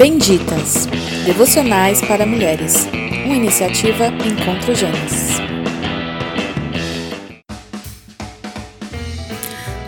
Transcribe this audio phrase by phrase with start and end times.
[0.00, 0.86] Benditas
[1.26, 2.86] Devocionais para Mulheres,
[3.26, 5.36] uma iniciativa Encontro Gênesis.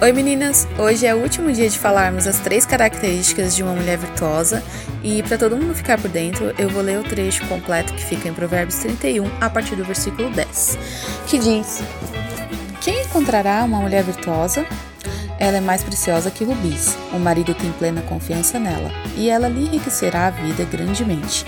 [0.02, 3.96] Oi meninas, hoje é o último dia de falarmos as três características de uma mulher
[3.96, 4.62] virtuosa
[5.02, 8.28] e para todo mundo ficar por dentro, eu vou ler o trecho completo que fica
[8.28, 10.78] em Provérbios 31 a partir do versículo 10,
[11.26, 11.82] que diz:
[12.82, 14.66] Quem encontrará uma mulher virtuosa?
[15.42, 16.96] Ela é mais preciosa que rubis.
[17.12, 21.44] O marido tem plena confiança nela, e ela lhe enriquecerá a vida grandemente.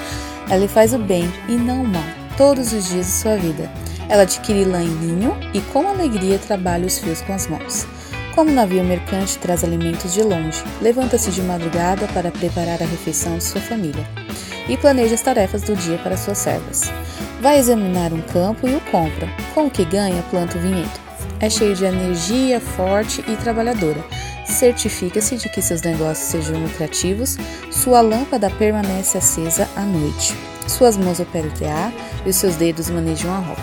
[0.50, 2.02] Ela lhe faz o bem e não o mal,
[2.36, 3.70] todos os dias de sua vida.
[4.08, 7.86] Ela adquire lã e linho, e com alegria trabalha os fios com as mãos.
[8.34, 13.44] Como navio mercante traz alimentos de longe, levanta-se de madrugada para preparar a refeição de
[13.44, 14.04] sua família
[14.68, 16.90] e planeja as tarefas do dia para suas servas.
[17.40, 19.28] Vai examinar um campo e o compra.
[19.54, 21.03] Com o que ganha, planta o vinhedo.
[21.44, 24.02] É cheio de energia, forte e trabalhadora.
[24.46, 27.36] Certifica-se de que seus negócios sejam lucrativos,
[27.70, 30.34] sua lâmpada permanece acesa à noite.
[30.66, 31.92] Suas mãos operam o tear
[32.24, 33.62] e os seus dedos manejam a roupa.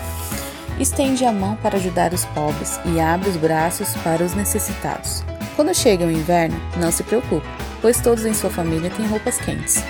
[0.78, 5.24] Estende a mão para ajudar os pobres e abre os braços para os necessitados.
[5.56, 7.48] Quando chega o inverno, não se preocupe,
[7.80, 9.82] pois todos em sua família têm roupas quentes.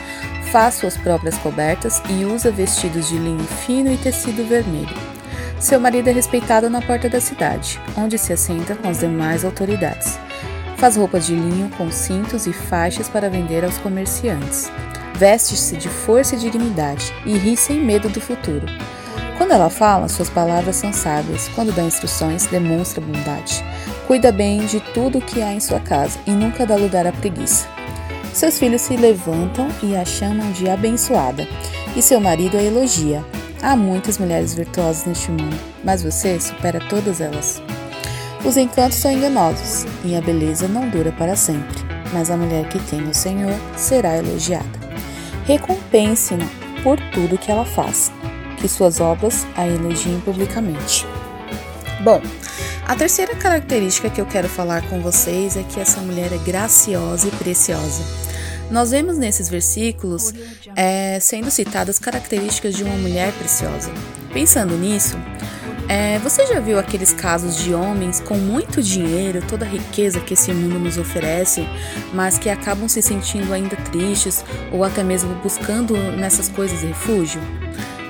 [0.50, 5.21] Faz suas próprias cobertas e usa vestidos de linho fino e tecido vermelho.
[5.62, 10.18] Seu marido é respeitado na porta da cidade, onde se assenta com as demais autoridades.
[10.76, 14.68] Faz roupas de linho com cintos e faixas para vender aos comerciantes.
[15.14, 18.66] Veste-se de força e dignidade e ri sem medo do futuro.
[19.38, 21.46] Quando ela fala, suas palavras são sábias.
[21.54, 23.64] Quando dá instruções, demonstra bondade.
[24.08, 27.12] Cuida bem de tudo o que há em sua casa e nunca dá lugar à
[27.12, 27.68] preguiça.
[28.34, 31.46] Seus filhos se levantam e a chamam de abençoada,
[31.94, 33.24] e seu marido a elogia.
[33.62, 37.62] Há muitas mulheres virtuosas neste mundo, mas você supera todas elas.
[38.44, 41.78] Os encantos são enganosos e a beleza não dura para sempre,
[42.12, 44.66] mas a mulher que tem o Senhor será elogiada.
[45.44, 46.44] Recompense-na
[46.82, 48.10] por tudo que ela faz,
[48.56, 51.06] que suas obras a elogiem publicamente.
[52.02, 52.20] Bom,
[52.84, 57.28] a terceira característica que eu quero falar com vocês é que essa mulher é graciosa
[57.28, 58.02] e preciosa.
[58.72, 60.32] Nós vemos nesses versículos
[60.74, 63.90] é, sendo citadas características de uma mulher preciosa.
[64.32, 65.14] Pensando nisso,
[65.90, 70.32] é, você já viu aqueles casos de homens com muito dinheiro, toda a riqueza que
[70.32, 71.68] esse mundo nos oferece,
[72.14, 77.42] mas que acabam se sentindo ainda tristes ou até mesmo buscando nessas coisas refúgio?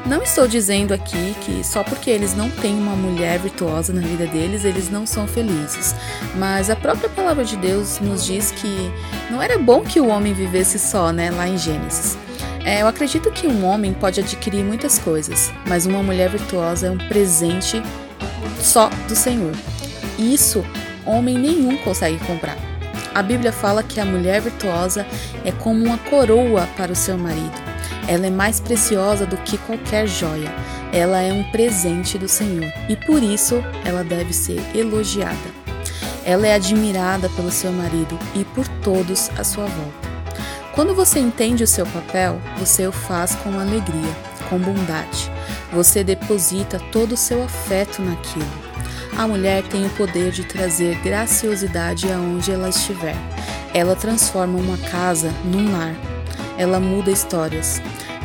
[0.04, 4.26] Não estou dizendo aqui que só porque eles não têm uma mulher virtuosa na vida
[4.26, 5.94] deles, eles não são felizes.
[6.34, 8.90] Mas a própria palavra de Deus nos diz que
[9.30, 12.18] não era bom que o homem vivesse só, né, lá em Gênesis.
[12.64, 16.90] É, eu acredito que um homem pode adquirir muitas coisas, mas uma mulher virtuosa é
[16.90, 17.80] um presente
[18.60, 19.52] só do Senhor.
[20.19, 20.64] Isso
[21.06, 22.71] homem nenhum consegue comprar.
[23.14, 25.06] A Bíblia fala que a mulher virtuosa
[25.44, 27.60] é como uma coroa para o seu marido.
[28.08, 30.50] Ela é mais preciosa do que qualquer joia.
[30.92, 35.62] Ela é um presente do Senhor e por isso ela deve ser elogiada.
[36.24, 40.12] Ela é admirada pelo seu marido e por todos à sua volta.
[40.74, 44.16] Quando você entende o seu papel, você o faz com alegria,
[44.48, 45.30] com bondade.
[45.70, 48.71] Você deposita todo o seu afeto naquilo.
[49.16, 53.16] A mulher tem o poder de trazer graciosidade aonde ela estiver.
[53.74, 55.94] Ela transforma uma casa num lar
[56.56, 57.80] ela muda histórias.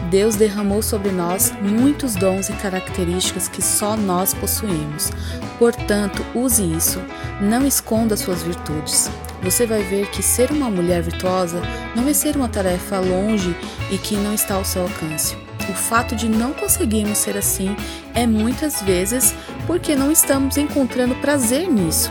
[0.09, 5.12] Deus derramou sobre nós muitos dons e características que só nós possuímos.
[5.59, 7.01] Portanto, use isso.
[7.41, 9.09] Não esconda suas virtudes.
[9.44, 11.62] Você vai ver que ser uma mulher virtuosa
[11.95, 13.56] não vai ser uma tarefa longe
[13.91, 15.35] e que não está ao seu alcance.
[15.69, 17.75] O fato de não conseguirmos ser assim
[18.13, 19.35] é muitas vezes
[19.66, 22.09] porque não estamos encontrando prazer nisso.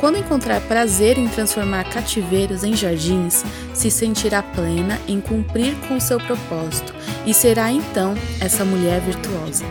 [0.00, 3.44] Quando encontrar prazer em transformar cativeiros em jardins,
[3.74, 6.94] se sentirá plena em cumprir com seu propósito
[7.26, 9.66] e será então essa mulher virtuosa.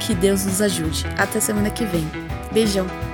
[0.00, 1.04] Que Deus nos ajude.
[1.18, 2.08] Até semana que vem.
[2.50, 3.05] Beijão!